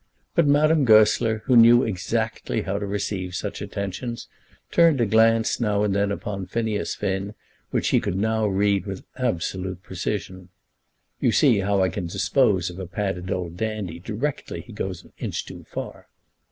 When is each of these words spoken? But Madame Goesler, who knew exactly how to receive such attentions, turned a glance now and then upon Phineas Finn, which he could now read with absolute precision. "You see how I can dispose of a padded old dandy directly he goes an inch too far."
But 0.33 0.47
Madame 0.47 0.83
Goesler, 0.83 1.43
who 1.45 1.55
knew 1.55 1.83
exactly 1.83 2.63
how 2.63 2.79
to 2.79 2.87
receive 2.87 3.35
such 3.35 3.61
attentions, 3.61 4.27
turned 4.71 4.99
a 4.99 5.05
glance 5.05 5.59
now 5.59 5.83
and 5.83 5.93
then 5.95 6.11
upon 6.11 6.47
Phineas 6.47 6.95
Finn, 6.95 7.35
which 7.69 7.89
he 7.89 7.99
could 7.99 8.15
now 8.15 8.47
read 8.47 8.87
with 8.87 9.05
absolute 9.15 9.83
precision. 9.83 10.49
"You 11.19 11.31
see 11.31 11.59
how 11.59 11.83
I 11.83 11.89
can 11.89 12.07
dispose 12.07 12.71
of 12.71 12.79
a 12.79 12.87
padded 12.87 13.29
old 13.29 13.57
dandy 13.57 13.99
directly 13.99 14.61
he 14.61 14.73
goes 14.73 15.03
an 15.03 15.13
inch 15.19 15.45
too 15.45 15.65
far." 15.65 16.07